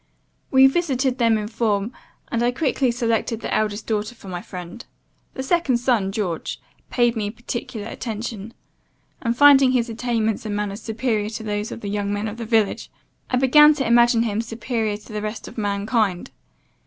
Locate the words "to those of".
11.29-11.81